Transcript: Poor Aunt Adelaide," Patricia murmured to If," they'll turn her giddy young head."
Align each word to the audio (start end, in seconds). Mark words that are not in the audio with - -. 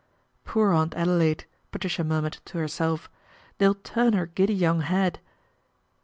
Poor 0.45 0.71
Aunt 0.73 0.95
Adelaide," 0.95 1.45
Patricia 1.71 2.03
murmured 2.03 2.39
to 2.43 2.57
If," 2.63 3.07
they'll 3.59 3.75
turn 3.75 4.13
her 4.13 4.25
giddy 4.25 4.55
young 4.55 4.81
head." 4.81 5.19